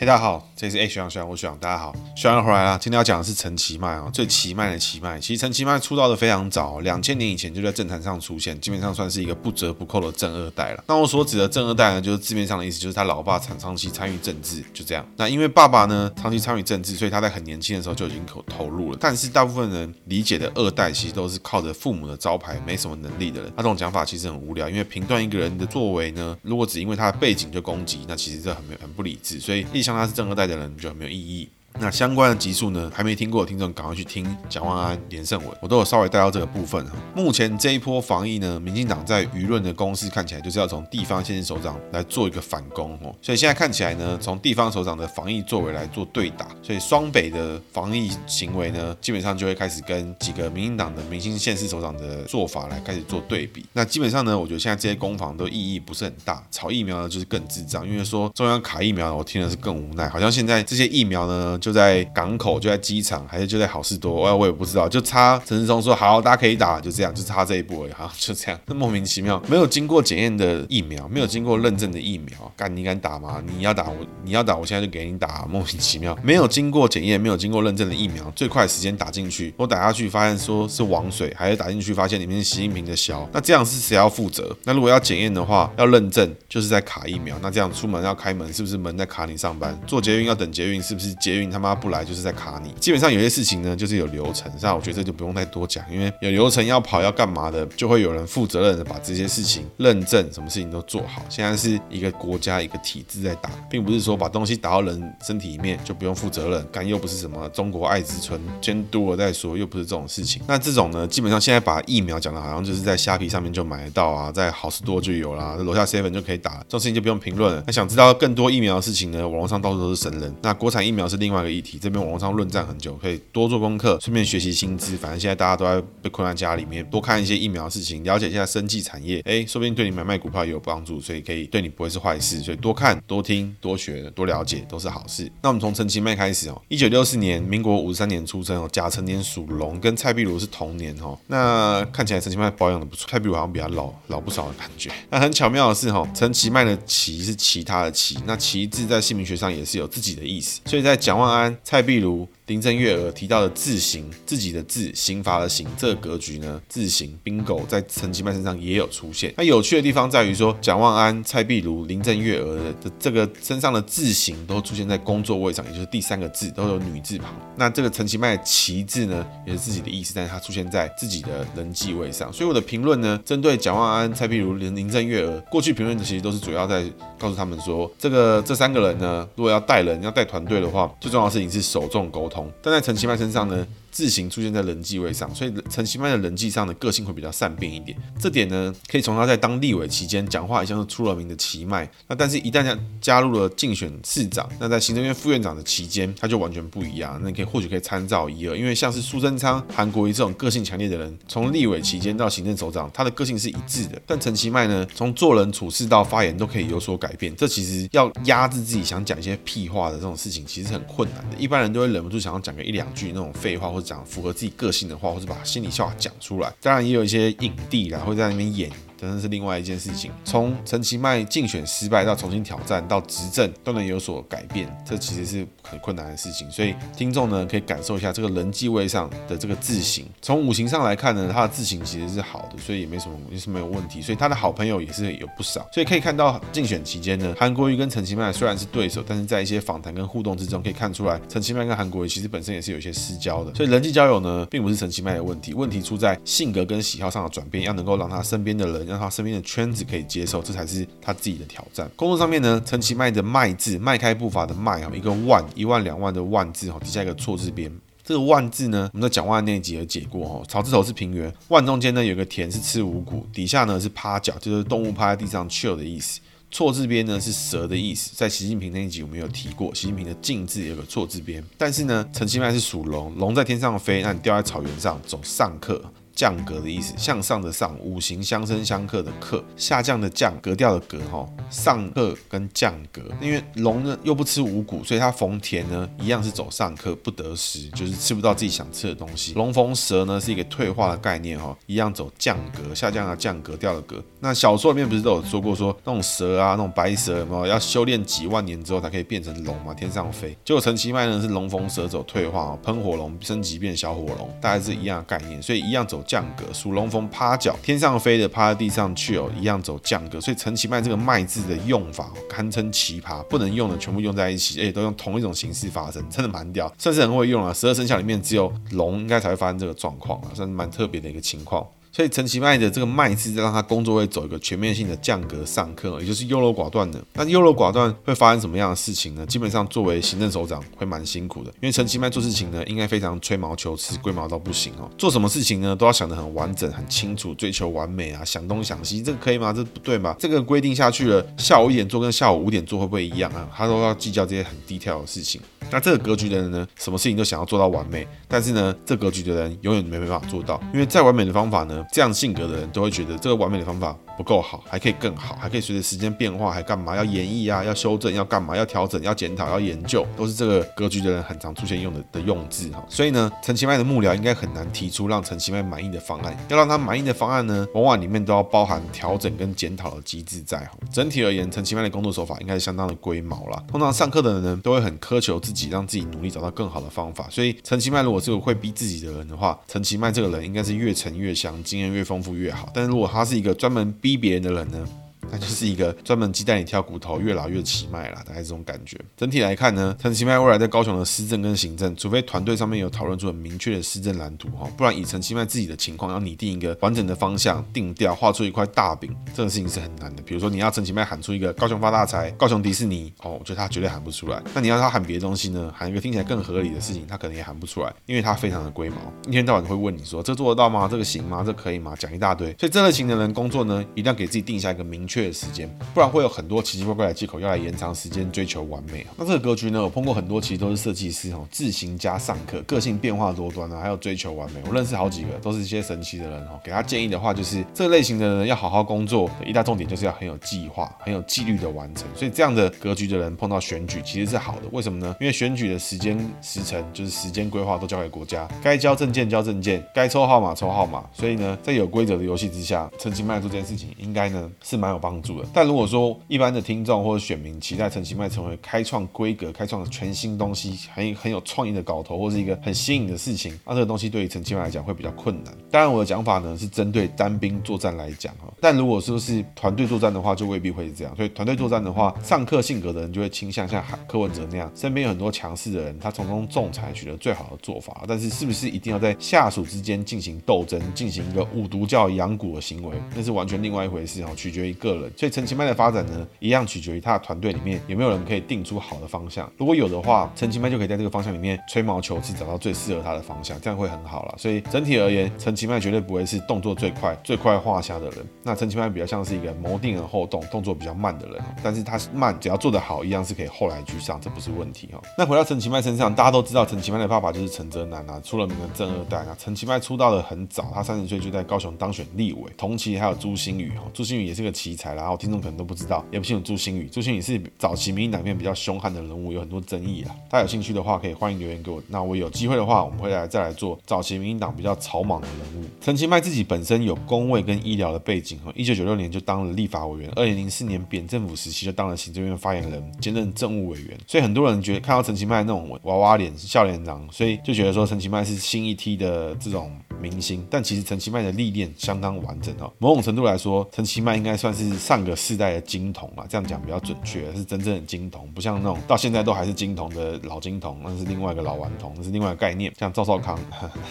[0.00, 0.48] 嘿，大家好。
[0.54, 2.78] 这里是哎，学长学长，我学长，大家好，学长回来了。
[2.80, 5.18] 今天要讲的是陈其迈啊，最奇迈的奇迈。
[5.18, 10.84] 其实陈其迈出道的非常早，两千年以前就在政坛上出现，基本上算是一个不折不扣的正二代了。
[10.86, 15.04] 那我所指的正二代呢，就是字面上的意思，就是他老爸长长期参与政治，就这样。
[15.16, 18.98] 那因为爸爸呢长期参与政治，所以他在很年轻的时候就已经投投入了。
[19.00, 23.52] 但是大部分人理解的二代，其实都是靠着父母的招牌，没什么能力的人。
[23.56, 29.40] 那这种讲法其实很无聊，因为评断一个人的作为呢，如果只因为他的背景就攻击，那其实这很没很不理智。
[29.40, 31.48] 所以一像他是正二代的人，就很没有意义。
[31.80, 36.84] 那相关的集数呢，还没听过的听众赶快去听蒋万安、连胜文，我都有稍微带到这个部分。
[37.14, 53.64] 目前这一波防疫呢，民进党在舆论的攻势看起来就是要从地方县市首长来做一个反攻哦，所以现在看起来呢，从地方首长的防疫作为来做对打，所以双北的防疫行为呢，基本上就会开始跟几个民进党的明星县市首长的做法来开始做对比。
[53.72, 61.56] 那基本上呢，我觉得现在这些攻防都意义不是很大，炒疫苗呢就是更智障，因为说中央卡疫苗，我听的是更无奈，好像现在这些疫苗呢。
[61.67, 64.10] 就就在港口，就在机场，还是就在好事多？
[64.10, 73.42] 我我也不知道，就差陈时中说好，大家可以打，就这样，就差这一步而已，好，就这样，那莫名其妙，没有经过检验的疫苗，没有经过认证的疫苗，干你敢打吗？
[73.46, 73.94] 你要打我，
[74.24, 84.56] 你要打，我现在就给你打，莫名其妙，没有经过检验，没有经过认证的疫苗，最快时间打进去，我打下去发现说是王水，还是打进去发现里面是习近平的洨，那这样是谁要负责？
[84.64, 89.78] 那如果要检验的话，要认证，就是在卡疫苗，那这样出门要开门，是不是门在卡你上班？
[89.86, 91.48] 坐捷运要等捷运，是不是捷运？
[91.58, 92.72] 妈不来就是在卡你。
[92.80, 101.22] 基本上有些事情呢，就是有流程，那我觉得这就不用再多讲，因为有流程要跑要干嘛的，就会有人负责任的把这些事情认证，什么事情都做好。
[101.28, 110.42] 现在是一个国家一个体制在打，并不是说把东西打到人身体里面就不用负责任，干又不是什么中国爱之春监督了再说，又不是这种事情。
[110.46, 117.62] 那这种呢，基本上现在把疫苗讲的好像就是在虾皮上面就买得到啊，在好市多就有啦，楼下 seven 就可以打，这种事情就不用评论了。
[117.66, 120.34] 那想知道更多疫苗的事情呢，网络上到处都是神人。
[120.42, 121.78] 那国产疫苗是另外一个议题。
[121.80, 124.96] 这边网络上论战很久，可以多做功课，顺便学习新知。
[124.96, 132.40] 反正现在大家都在被困在家里面，多看一些疫苗的事情，了解一下生技产业，哎，说不定对你买卖股票也有帮助，所以可以对你不会是坏事。
[132.40, 135.30] 所以多看、多听、多学、多了解都是好事。
[135.42, 141.18] 那我们从陈其迈开始哦，一九六四年，民国五十三年出生哦，甲辰年属龙，跟蔡壁如是同年哦。
[141.26, 144.90] 那看起来陈其迈保养的不错，蔡壁如好像比他老老不少的感觉。
[145.10, 152.28] 那很巧妙的是哈，陈其迈的其是其他的其，那其字在姓名学上也是有自己的意思，所以在蒋万安、蔡壁如。
[152.48, 159.34] 林郑月娥提到的字形，自己的字，刑罚的刑，这个格局呢，字形 bingo 在陈其迈身上也有出现。
[159.36, 167.30] 那有趣的地方在于说，蒋万安、蔡壁如、林郑月娥的这个身上的字形都出现在工作位上，也就是第三个字都有女字旁。
[167.54, 172.32] 那这个陈其迈的其字呢，也是自己的意思，但是它出现在自己的人际位上。
[172.32, 176.82] 所以我的评论呢，针对蒋万安、蔡壁如、林林郑月娥，过去评论的其实都是主要在
[177.18, 182.37] 告诉他们说，这个这三个人呢，如果要带人、要带团队的话，最重要的事情是首重沟通。
[182.62, 183.66] 但在陈其迈身上呢，
[183.98, 187.98] 字形出现在人际位上，所以陈其迈的人际上的个性会比较善变一点。
[188.16, 191.90] 这点呢，可以从他在当立委期间讲话，也像是出了名的其迈。
[192.06, 197.18] 那但是，一旦加加入了竞选市长，那在行政院副院长的期间，他就完全不一样。
[197.20, 204.00] 那你可以或许可以参照一二，因为像是苏贞昌、韩国瑜这种个性强烈的人，从立委期间到行政首长，他的个性是一致的。
[204.06, 207.34] 但陈其迈呢，从做人处事到发言都可以有所改变。
[207.34, 211.36] 这其实要压制自己想讲一些屁话的这种事情，其实很困难的。
[211.36, 216.52] 一般人都会忍不住想要讲个一两句那种废话，或者讲符合自己个性的话，或者把心里笑话讲出来。
[216.60, 218.70] 当然也有一些影帝啦，会在那边演。
[218.98, 220.10] 真的是另外一件事情。
[220.24, 226.50] 从陈其迈竞选失败到重新挑战到执政，都能有所改变，这其实是很困难的事情。
[226.50, 230.06] 所以听众呢，可以感受一下这个人际位上的这个字形。
[230.20, 234.02] 从五行上来看呢，他的字形其实是好的，所以也没什么也是没有问题。
[234.02, 235.64] 所以他的好朋友也是有不少。
[235.72, 243.54] 所以可以看到竞选期间呢，韩国瑜跟陈其迈虽然是对手，但是在一些访谈跟互动之中，可以看出来陈其迈跟韩国瑜其实本身也是有一些私交的。
[243.54, 248.87] 所以人际交友呢，并不是陈其迈的问题，问题出在性格跟喜好上的转变，要能够让他身边的人。
[248.88, 251.88] 让他身边的圈子可以接受，这才是他自己的挑战。
[251.94, 257.70] 工作上面呢，陈其迈的迈字，迈开步伐的迈哈，一个万，一万两万的万字哈，底下一个错字边。
[258.02, 260.42] 这个万字呢，我们在讲万那一集有解过哈。
[260.48, 266.18] 草字头是平原，万中间呢有个田是吃五谷，底下呢是趴脚，就是动物趴在地上翘的意思。
[266.50, 271.44] 错字边呢是蛇的意思，在习近平那一集我们有提过，习近平的近字有个错字边。
[271.58, 275.78] 但是呢，陈其迈是属龙，龙在天上飞，那你掉在草原上走上客。
[276.18, 283.00] 降格的意思，向上的上，五行相生相克的克，下降的降，格调的格哈，上克跟降格。
[283.20, 289.32] 因为龙呢又不吃五谷，所以它逢田呢一样是走上克，不得食，就是吃不到自己想吃的东西。
[289.34, 294.02] 龙逢蛇呢是一个退化的概念哈，一样走降格，下降的降，格调的格。
[294.18, 300.36] 那小说里面不是都有说过说那种蛇啊，那种白蛇有没有要修炼几万年之后才可以变成龙嘛，天上飞。
[300.44, 306.44] 结果陈其迈呢是龙逢蛇走退化，喷火龙升级变小火龙，大概是一样的概念，所以一样走降格。
[306.52, 310.20] 属龙逢趴脚，天上飞的趴在地上去哦，一样走降格。
[310.20, 317.52] 所以陈其迈这个迈字的用法堪称奇葩，不能用的全部用在一起，而且都用同一种形式发生，真的蛮屌，算是很会用啊。
[317.52, 321.64] 十二生肖里面只有龙应该才会发生这个状况啊，算是蛮特别的一个情况。
[321.98, 327.04] 所以陈其迈的这个迈字，让他工作会走一个全面性的降格上课，也就是优柔寡断的。
[327.14, 329.26] 那优柔寡断会发生什么样的事情呢？
[329.26, 334.88] 基本上作为行政首长会蛮辛苦的，因为陈其迈做事情呢，应该非常吹毛求疵、龟毛到不行哦。
[334.96, 339.52] 做什么事情呢，都要想得很完整、很清楚，追求完美啊，想东想西，这个可以吗？
[339.52, 340.14] 这不对吧？
[340.20, 343.48] 这个规定下去了，下午一点做跟下午五点做会不会一样啊？
[343.52, 345.40] 他都要计较这些很低调的事情。
[345.72, 356.96] 那这个格局的人呢，什么事情都想要做到完美，但是呢，这格局的人永远没办法做到，因为再完美的方法呢，这样性格的人都会觉得这个完美的方法不够好，还可以更好，还可以随着时间变化，还干嘛？
[356.96, 358.56] 要演绎啊，要修正，要干嘛？
[358.56, 362.84] 要调整，要检讨，要研究，都是这个格局的人很常出现用的的用字哈。
[362.88, 366.36] 所以呢，陈其迈的幕僚应该很难提出让陈其迈满意的方案。
[366.48, 370.72] 要让他满意的方案呢，往往里面都要包含调整跟检讨的机制在哈。
[370.92, 373.62] 整体而言，陈其迈的工作手法应该是相当的龟毛啦。
[373.68, 377.28] 通常上课的人呢，都会很苛求自己，让自己努力找到更好的方法。
[377.30, 382.68] 所以陈其迈如果是个会逼自己的人的话，陈其迈这个人应该是越沉越香，经验越丰富越好。
[382.74, 384.88] 但是如果他是一个专门逼逼别人的人呢？
[385.30, 388.98] 那就是一个专门鸡蛋里挑骨头，越老越奇迈啦，大概这种感觉。
[389.16, 400.22] 整体来看呢，陈其迈未来在高雄的施政跟行政，除非团队上面有讨论出很明确的施政蓝图哈，不然以陈其迈自己的情况，要拟定一个完整的方向、定调、画出一块大饼，这个事情是很难的。
[400.22, 404.42] 比如说你要陈其迈喊出一个高雄发大财、高雄迪士尼哦，我觉得他绝对喊不出来。
[404.54, 405.72] 那你要他喊别的东西呢？
[405.74, 408.96] 喊一个听起来更合理的事情，他可能也喊不出来，因为他非常的龟毛，
[409.26, 410.88] 一天到晚会问你说这做得到吗？
[410.90, 411.42] 这个行吗？
[411.44, 411.94] 这可以吗？
[411.98, 412.54] 讲一大堆。
[412.58, 415.68] 所以这类型的人工作呢，一定要给自己定下一个明确的时间。
[415.92, 419.06] 不然会有很多奇奇怪怪的借口要来延长时间追求完美。
[419.16, 424.60] 那这个格局呢，我碰过很多，其实都是设计师哈，自行加上课，个性变化多端啊，还有追求完美。
[424.68, 426.60] 我认识好几个，都是一些神奇的人哈。
[426.62, 432.06] 给他建议的话，就是这类型的人要好好工作，一大重点就是要很有计划、很有纪律的完成。
[432.14, 434.62] 所以这样的格局的人碰到选举其实是好的。
[434.72, 435.16] 为什么呢？
[435.20, 441.04] 因为选举的时间时程就是时间规划都交给国家，该交证件交证件，该抽号码抽号码。
[441.12, 445.48] 所以呢，在有规则的游戏之下，陈其迈做这件事情应该呢是蛮有帮帮助的。
[445.54, 455.54] 但如果说一般的听众或者选民期待陈其迈成为开创规格、开创全新东西、很很有创意的搞头，或是一个很新颖的事情，那这个东西对于陈其迈来讲会比较困难。
[455.70, 461.16] 当然，我的讲法呢是针对单兵作战来讲哈，但如果说是团队作战的话，就未必会是这样。
[461.16, 468.04] 所以团队作战的话，上课性格的人就会倾向像柯文哲那样，身边有很多强势的人，他从中仲裁，取得最好的做法。
[468.06, 475.12] 但是，是不是一定要在下属之间进行斗争，进行一个五毒教养蛊的行为，那是完全另外一回事哈，取决于个个人。
[475.16, 476.26] 所以陈其迈的发展呢？
[476.38, 479.50] 一样取决于他的团队里面有没有人可以定出好的方向。
[479.56, 484.34] 如果有的话，陈其迈就可以在这个方向里面吹毛求疵，找到最适合他的方向，这样会很好了。
[484.38, 488.26] 所以整体而言，陈其迈绝对不会是动作最快、最快画下的人。
[488.42, 491.42] 那陈其迈比较像是一个谋定而后动、动作比较慢的人。
[491.62, 495.00] 但是他慢，只要做得好，一样是可以后来居上，这不是问题哈。
[495.16, 499.36] 那回到陈其迈身上，大家都知道陈其迈的爸爸就是陈哲南啊，出了名的正二代啊。
[499.38, 506.88] 陈其迈出道的很早，他三十岁就在高雄当选立委，同期还有朱星宇哈，朱星宇也是个奇才，然后听众可能都不知道，也不清楚朱星宇。
[506.88, 510.14] 朱星宇是早期民进党里面比较凶悍的人物，有很多争议啊。
[510.30, 511.82] 大家有兴趣的话，可以欢迎留言给我。
[511.88, 515.66] 那我有机会的话，我们会来再来做早期民进党比较草莽的人物。
[515.80, 523.98] 陈其迈自己本身有公卫跟医疗的背景，哈，一九九六年就当了立法委员，二零零四年扁政府时期就当了行政院发言人，兼任政务委员。
[524.06, 529.70] 所以很多人觉得看到陈其迈那种娃娃脸、笑脸郎，所以就觉得说陈其迈是新一梯的这种
[530.00, 530.46] 明星。
[530.50, 542.72] 但其实陈其迈的历练相当完整哦，某种程度来说，陈其迈应该算是上个世代的金童啊，这样讲比较准确，是真正的金童，不像那种到现在都还是金童的老金童，那是另外一个老顽童，那是另外一个概念。
[542.78, 543.38] 像赵少康，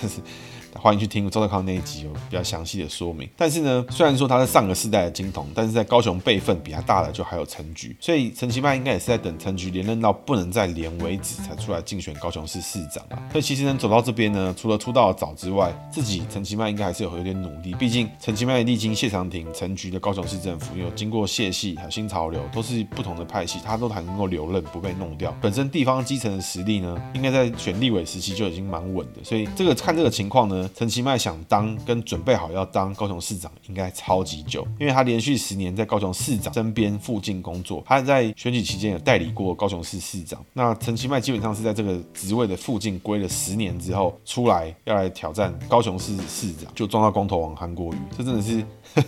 [0.81, 3.27] 欢迎去听周德康那一集有比较详细的说明。
[3.35, 13.17] 但是呢，虽然说他是上个世代的金童，但是在高雄辈分比他大的就还有陈菊，所以陈其迈应该也是在等陈菊连任到不能再连为止才出来竞选高雄市市长啊。
[13.31, 25.35] 所以其实能走到这边呢，除了出道早之外，自己陈其迈应该还是有有点努力，毕竟陈其迈历经谢长廷、陈菊的高雄市政府，有经过谢系还有新潮流，都是不同的派系，他都还能够留任不被弄掉。
[25.41, 40.43] 本身地方基层的实力呢，应该在选立委时期就已经蛮稳的，所以这个看这个情况呢， 陈其迈想当跟准备好要当高雄市长，应该超级久，因为他连续十年在高雄市长身边附近工作，他在选举期间有代理过高雄市市长。
[40.53, 48.65] 那陈其迈基本上是在这个职位的附近归了十年之后出来要来挑战高雄市市长，就撞到光头王韩国瑜，这真的是。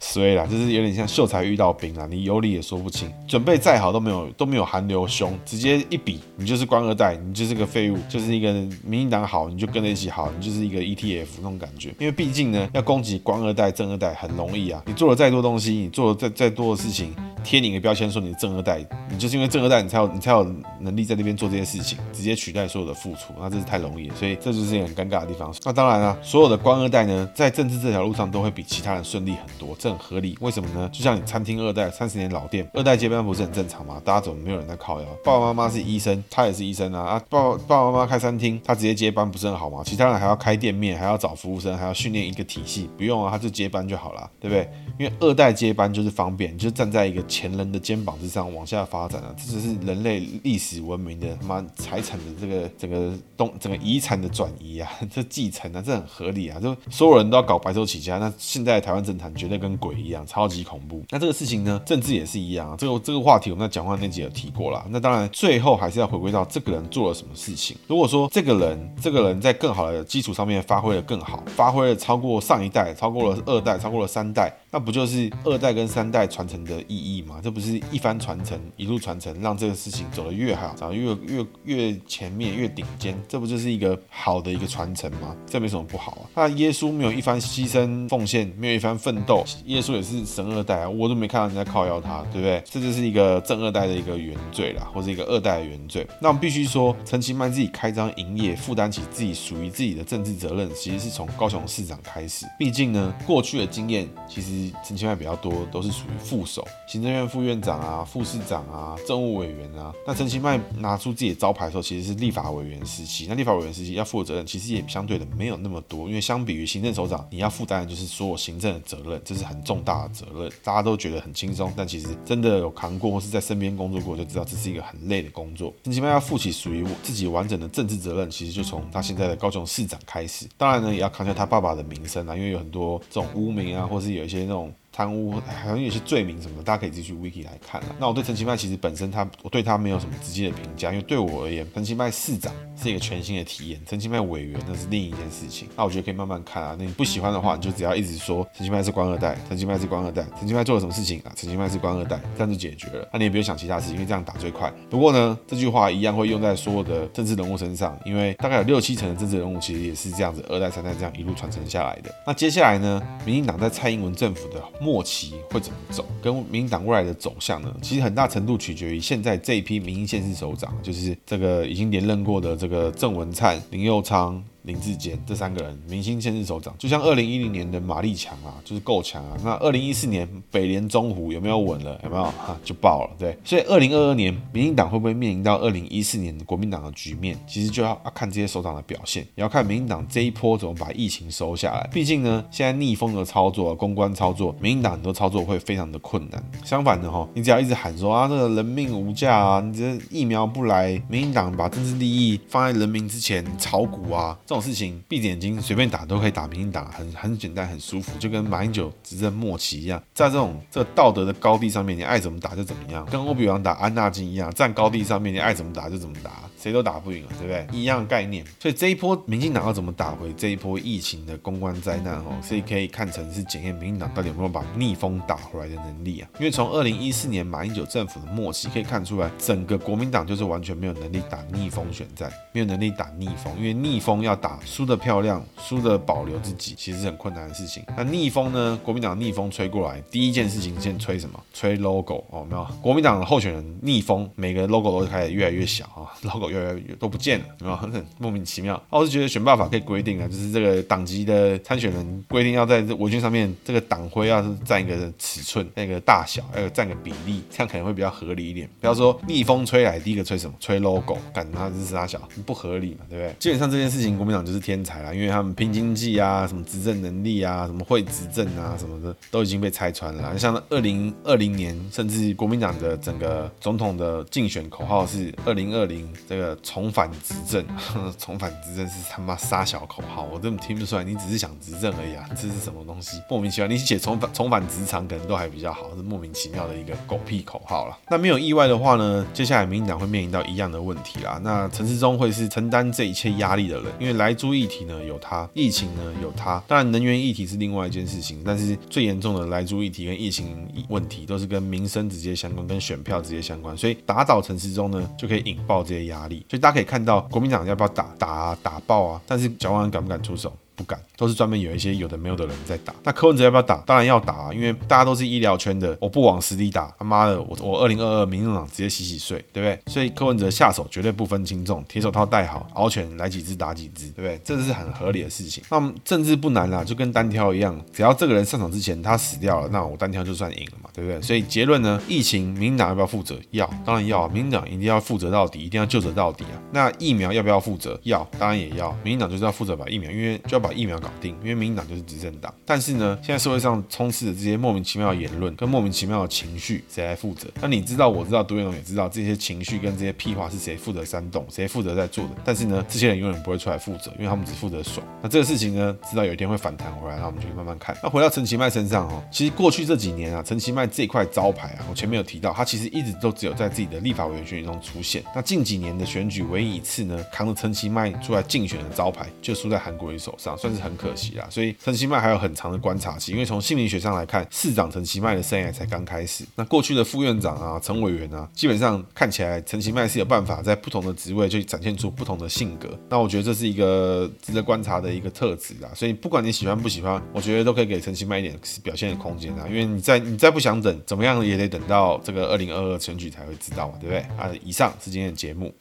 [0.00, 8.52] 衰啦，就是有点像秀才遇到兵啊，你有理也说不清，准备再好都没有都没有韩流凶，直接一比，你就是官二代，你就是个废物，就是一个
[8.84, 11.88] 民进党好，你就跟着一起好，你就是一个 ETF 那种感觉。
[11.98, 17.12] 因为毕竟呢，要攻击官二代、正二代很容易啊，你做了再多东西，你做了再再多的事情，
[17.42, 18.78] 贴你一个标签说你是正二代，
[19.10, 20.44] 你就是因为正二代，你才有你才有
[20.80, 25.52] 能力在那边做这些事情，直接取代所有的付出，那这是太容易了，所以这就是一个很尴尬的地方。
[25.64, 29.76] 那当然了，所有的官二代呢，在政治这条路上都会比其他人顺利很多。
[29.88, 30.88] 很合理，为什么呢？
[30.92, 34.00] 就像你餐厅二代三十年老店，二代接班不是很正常吗？
[34.04, 35.06] 大家怎么没有人在靠腰？
[35.24, 37.22] 爸爸妈妈是医生，他也是医生啊啊！
[37.28, 39.82] 爸爸爸爸妈妈开餐厅，他直接接班不是很好吗？
[39.84, 44.68] 其他人还要开店面，还要找服务生，还要训练一个体系，不用啊，他就接班就好了，对不对？
[44.98, 61.02] 因为二代接班就是方便，就站在一个前人的肩膀之上往下发展啊，这只是人类历史文明的妈财产的这个整个东整个遗产的转移啊， 这继承啊，这很合理啊，就所有人都要搞白手起家，那现在台湾政坛绝对跟鬼一样，超级恐怖。
[61.10, 62.76] 那这个事情呢，政治也是一样啊。
[62.78, 64.84] 这个这个话题我们在讲话那集有提过啦。
[64.90, 67.76] 那当然，最后还是要回归到这个人做了什么事情。
[67.86, 74.52] 如果说这个人，这个人在更好的基础上面发挥的更好，发挥了超过上一代，超过了二代，超过了三代。
[74.70, 77.40] 那不就是二代跟三代传承的意义吗？
[77.42, 85.34] 这不是一番传承，一路传承，让这个事情走得越好，长得越越越前面，越顶尖，这不就是一个好的一个传承吗？
[85.46, 86.22] 这没什么不好啊。
[86.34, 92.62] 那耶稣没有一番牺牲奉献，没有一番奋斗，耶稣也是神二代啊，我都没看到人家靠腰他，对不对？
[92.66, 96.06] 这就是一个正二代的一个原罪啦，或者一个二代的原罪。
[96.20, 102.44] 那我们必须说，陈其迈自己开张营业，负担起自己属于自己的政治责任，其实是从高雄市长开始。
[102.58, 104.57] 毕竟呢，过去的经验其实。
[104.84, 109.92] 陈其迈比较多都是属于副手、行政院副院长啊、副市长啊、政务委员啊。
[110.06, 113.26] 那陈其迈拿出自己的招牌的时候，其实是立法委员时期。
[113.28, 120.50] 那立法委员时期要负的责任，其实也相对的没有那么多，因为相比于行政首长，你要负担的就是所有行政的责任，这是很重大的责任。
[120.62, 125.72] 大家都觉得很轻松，但其实真的有扛过或是在身边工作过，就知道这是一个很累的工作。
[125.84, 130.46] 陈其迈要负起属于我自己完整的政治责任，其实就从他现在的高雄市长开始。
[130.56, 134.72] 当然呢，也要扛下他爸爸的名声啊，因为有很多这种污名啊，或是有一些那种。
[134.98, 137.86] 贪污好像有些罪名什么的，大家可以自己去 wiki 来看了。
[138.00, 145.68] 那我对陈其迈其实本身他，我对他没有什么直接的评价，因为对我而言，陈其迈市长是一个全新的体验，陈其迈委员那是另一件事情。
[145.76, 146.74] 那我觉得可以慢慢看啊。
[146.76, 151.30] 那你不喜欢的话，你就只要一直说陈其迈是官二代，陈其迈是官二代，陈其迈做了什么事情啊？
[151.36, 153.08] 陈其迈是官二代，这样就解决了。
[153.12, 154.68] 那你也不用想其他事情，因为这样打最快。
[154.90, 162.12] 不过呢，这句话一样会用在所有的政治人物身上，因为大概有六七成的政治人物其实也是这样子，二代三代这样一路传承下来的。
[162.26, 165.60] 那接下来呢，民进党在蔡英文政府的末期会。
[165.60, 166.06] 怎么走？
[166.22, 167.76] 跟民进党未来的走向呢？
[167.82, 174.42] 其实很大程度取决于现在这一批民意县市首长，就是这个已经连任过的这个郑文灿、林佑昌。
[174.68, 179.36] 林志坚这三个人，明星县市首长，就像二零一零年的马立强啊，就是够强啊。
[179.42, 181.98] 那二零一四年北联中湖有没有稳了？
[182.04, 182.22] 有没有？
[182.24, 183.16] 哈，就爆了。
[183.18, 187.34] 对，所以二零二二年民进党会不会面临到二零一四年的国民党的局面？
[187.48, 191.88] 其实就要看这些首长的表现，也要看民进党这一波怎么把疫情收下来。
[191.90, 196.44] 毕竟呢，现在逆风的操作、公关操作，民进党很多操作会非常的困难。
[196.62, 205.02] 相反的哈，你只要一直喊说啊，这个人命无价啊，你这疫苗不来，民进党把政治利益放在人民之前，炒股啊，这种事情。
[205.08, 216.32] 闭着眼睛随便打都可以打民进党，很很简单，很舒服，就跟马英九执政末期一样，在这种这道德的高地上面，你爱怎么打就怎么样，跟欧比王打安纳金一样，站高地上面，你爱怎么打就怎么打。
[216.60, 217.78] 谁都打不赢了，对不对？
[217.78, 218.44] 一样概念。
[218.58, 222.36] 所以这一波民进党要怎么打回这一波疫情的公关灾难哦？
[222.42, 226.28] 所以可以看成是检验民进党到底有没有把逆风打回来的能力啊。
[226.40, 233.52] 因为从二零一四年马英九政府的末期可以看出来，整个国民党就是完全没有能力打逆风选战，没有能力打逆风。
[233.56, 237.82] 因为逆风要打输得漂亮，输得保留自己，其实是很困难的事情。
[237.96, 238.78] 那逆风呢？
[238.82, 241.40] 国民党逆风吹过来，第一件事情先吹什么？
[241.52, 242.66] 吹 logo 哦，没有？
[242.82, 246.48] 国民党的候选人逆风，每个 logo 都开始越来越小啊， logo。
[246.48, 247.76] 越来越都不见了，有没有？
[247.76, 248.82] 很莫名其妙。
[248.88, 258.68] 我是觉得选办法可以规定啊，就是这个党籍的参选人规定要在这文件上面，这个党徽要是占一个尺寸，那个大小，要有占个比例，这样可能会比较合理一点。
[258.80, 260.56] 不要说逆风吹来，第一个吹什么？
[260.58, 263.34] 吹 logo，感觉它是啥小，不合理嘛，对不对？
[263.38, 270.38] 基本上这件事情，国民党就是天才啦，因为他们拼经济啊，什么执政能力啊，什么会执政啊，什么的都已经被拆穿了。
[270.38, 277.64] 像二零二零年，甚至国民党的整个总统的竞选口号是二零二零这个重返执政，
[278.18, 283.20] 重返执政是他妈杀小口号，我根本听不出来，你只是想执政而已啊，这是什么东西？
[283.28, 287.98] 莫名其妙，你写重返重返职场可能都还比较好，是莫名其妙的一个狗屁口号了。
[288.08, 291.40] 那没有意外的话呢，接下来民进党会面临到一样的问题啦。
[291.42, 306.44] 那陈世忠会是承担这一切压力的人，因为莱猪议题呢有它，疫情呢有它，当然能源议题是另外一件事情，但是最严重的莱猪议题跟疫情问题都是跟民生直接相关，跟选票直接相关，所以打倒陈时中呢就可以引爆这些压力。
[306.50, 309.22] 所以大家可以看到，国民党要不要打打啊打爆啊？
[309.26, 310.52] 但是蒋万安敢不敢出手？
[310.78, 312.94] 不敢，都是专门有一些有的没有的人在打。
[313.02, 313.78] 那柯文哲要不要打？
[313.84, 319.92] 当然要打啊，因为大家都是医疗圈的，我不往死里打，他妈的，我我二零二二民进党直接洗洗睡，对不对？
[319.92, 324.40] 所以柯文哲下手绝对不分轻重，铁手套戴好，獒犬来几只打几只，对不对？
[324.44, 325.64] 这是很合理的事情。
[325.68, 331.20] 那么政治不难啦，就跟单挑一样，只要这个人上场之前他死掉了，那我单挑就算赢了嘛，对不对？
[331.20, 333.36] 所以结论呢，疫情民进党要不要负责？
[333.50, 336.54] 要，当然要啊，民进党一定要负责到底，一定要救责到底啊。
[336.70, 337.98] 那疫苗要不要负责？
[338.04, 341.36] 要，当然也要，民进党就是要负责把疫苗，因为就要把疫苗搞定。
[341.42, 347.48] 因为民进党就是执政党，但是呢，现在社会上充斥着这些莫名其妙的言论跟莫名其妙的情绪，谁来负责？
[347.60, 352.30] 那你知道，我知道，独眼龙也知道，这些情绪跟这些屁话是谁负责煽动，谁负责在做的？
[352.44, 355.06] 但是呢，这些人永远不会出来负责，因为他们只负责爽。
[355.22, 357.96] 那这个事情呢，知道有一天会反弹回来，那我们就慢慢看。
[358.02, 365.22] 那回到陈其迈身上哦，其实过去这几年啊，陈其迈这块招牌啊，我前面有提到，他其实一直都只有在自己的立法委员选举中出现。
[365.34, 371.46] 那近几年的选举，唯一一次呢，扛着陈其迈出来竞选的招牌，就输在韩国瑜手上，算是很可惜啦。
[371.48, 372.18] 所以陈其迈。
[372.18, 376.44] 还有很长的观察期，因为从心理学上来看，市长陈其迈的生涯才刚开始。
[376.56, 382.88] 那过去的副院长啊、陈委员啊，基本上看起来陈其迈是有办法在不同的职位就展现出不同的性格。
[383.08, 385.88] 那我觉得这是一个值得观察的一个特质啦。
[385.94, 389.64] 所以不管你喜欢不喜欢，我觉得都可以给陈其迈一点表现的空间啊。
[389.68, 394.18] 因为你再你再不想等，怎么样也得等到这个二零二二选举才会知道嘛，对不对？
[394.36, 395.72] 啊，以上是今天的节目。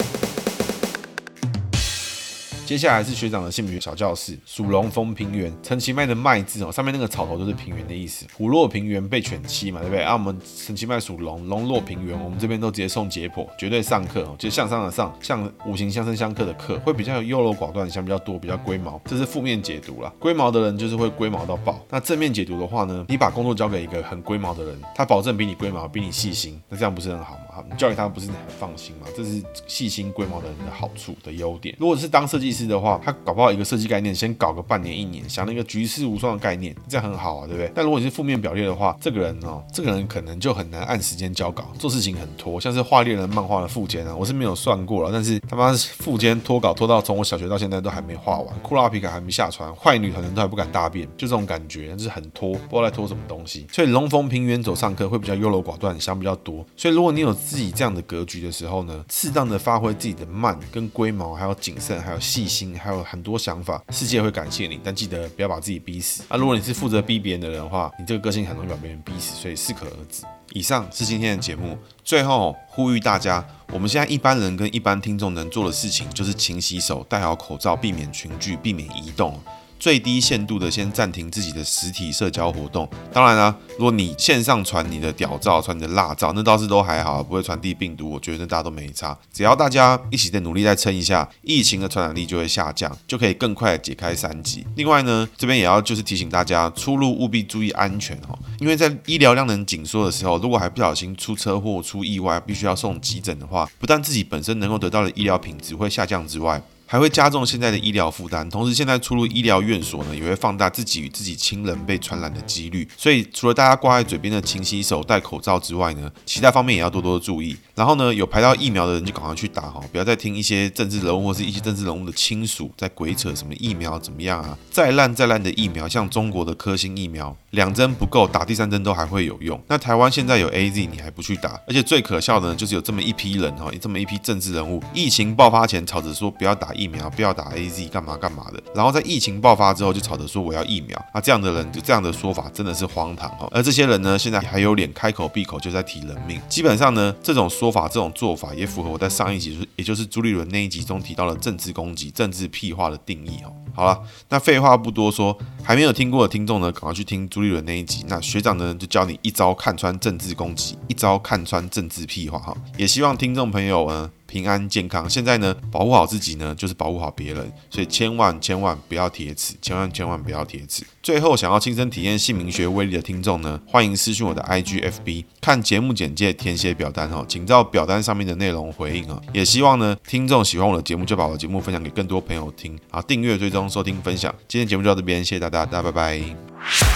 [2.67, 8.25] 接下来是学长的姓名小教室，属龙逢平原，陈其迈的迈字哦，上面那个草头就是平原的意思。
[8.33, 10.03] 虎落平原被犬欺嘛，对不对？
[10.03, 20.11] 啊，我们陈其迈属龙，龙落平原，我们这边都直接送解剖，绝对上课哦，就向上的上，像五行相生相克的克，会比较优柔寡断，想比较多，比较龟毛，这是负面解读啦。
[20.19, 21.81] 龟毛的人就是会龟毛到爆。
[21.89, 27.63] 那正面解读的话呢，你把工作交给一个很龟毛的人，他保证比你龟毛，比你细心，那这样不是很好吗？
[27.71, 29.07] 你交给他不是很放心吗？
[29.15, 31.73] 这是细心龟毛的人的好处的优点。
[31.79, 37.71] 如果是当设计师的话，他搞不好一个设计概念，先搞个半年一年，想那个举世无双的概念，这样很好啊，对不对？
[37.75, 53.65] 但如果你是负面表列的话，这个人哦，这个人可能就很难按时间交稿，做事情很拖，像是画猎人漫画的富坚啊，我是没有算过了，但是他妈富坚拖稿拖到从我小学到现在都还没画完，库拉皮卡还没下船，坏女团人都还不敢大便，就这种感觉，就是很拖，不知道在拖什么东西。
[53.71, 56.65] 所以龙逢平原走上课会比较优柔寡断，想比较多。
[56.75, 64.79] 所以如果你有自己这样的格局的时候呢，适当的发挥自己的慢跟龟毛，还有谨慎，还有细心，还有很多想法，世界会感谢你。
[64.83, 66.37] 但记得不要把自己逼死啊！
[66.37, 70.23] 如果你是负责逼别人的人的话，你这个个性很容易把别人逼死，所以适可而止。
[70.53, 79.37] 以上是今天的节目，最后呼吁大家，我们现在一般人跟一般听众能做的事情，就是勤洗手、戴好口罩、避免群聚、避免移动。
[79.79, 82.89] 最低限度的先暂停自己的实体社交活动。
[83.11, 88.09] 当然啦、如果你线上传你的屌照、传你的辣照，那倒是都还好，不会传递病毒。
[88.09, 89.17] 我觉得那大家都没差。
[89.31, 94.65] 只要大家一起的努力再撑一下，疫情的传染力就会下降，就可以更快解开三级。
[94.75, 98.37] 另外呢，这边也要就是提醒大家，出入务必注意安全哦。
[98.59, 112.87] 因为在医疗量能紧缩的时候，如果还不小心出车祸、出意外，必须要送急诊的话，不但自己本身能够得到的医疗品质会下降之外，还会加重现在的医疗负担，同时现在出入医疗院所呢，也会放大自己与自己亲人被传染的几率。
[112.95, 117.57] 所以除了大家挂在嘴边的勤洗手、戴口罩之外呢，其他方面也要多多注意。
[117.75, 124.57] 然后呢，有排到疫苗的人就赶快去打哈，不要再听一些政治人物或是一些政治人物的亲属在鬼扯什么疫苗怎么样啊？
[124.71, 129.61] 再烂再烂的疫苗，像中国的科兴疫苗，两针不够，打第三针都还会有用。
[129.67, 131.59] 那台湾现在有 AZ，你还不去打？
[131.67, 136.73] 而且最可笑的呢，就是有这么一批人哈，这么一批政治人物，疫情爆发前吵着说不要打。
[136.77, 143.47] 疫苗不要打 AZ 干嘛干嘛的，然后在疫情爆发之后就吵着说我要疫苗，那这样的人就这样的说法真的是荒唐哈。
[143.51, 153.51] 而这些人呢，现在还有脸开口闭口就在提人命，基本上呢，这种说法这种做法也符合我在上一集，也就是朱立伦那一集中提到的政治攻击、政治屁话的定义哦。
[153.73, 158.03] 好了，那废话不多说，还没有听过的听众呢，赶快去听朱立伦那一集。
[158.07, 162.55] 那学长呢，就教你一招看穿政治攻击，一招看穿政治屁话哈。
[162.77, 165.09] 也希望听众朋友呢，平安健康。
[165.09, 167.51] 现在呢，保护好自己呢，就是保护好别人。
[167.69, 170.83] 所以千万千万不要铁齿，千万千万不要铁齿。
[171.01, 179.19] 最后，想要亲身体验姓名学威力的听众呢，欢迎私讯我的 IGFB，看节目简介，填写表单哦，请照表单上面的内容回应啊。
[179.33, 184.33] 也希望呢，听众喜欢我的节目，就把我的节目分享给更多朋友听啊，订阅、追踪、收听、分享。
[184.47, 186.86] 今天节目就到这边，谢谢大家，大家拜拜。